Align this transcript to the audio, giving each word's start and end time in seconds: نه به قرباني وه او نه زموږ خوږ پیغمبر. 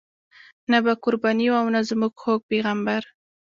نه 0.71 0.77
به 0.83 0.93
قرباني 1.03 1.47
وه 1.49 1.59
او 1.61 1.67
نه 1.75 1.81
زموږ 1.89 2.13
خوږ 2.21 2.39
پیغمبر. 2.51 3.01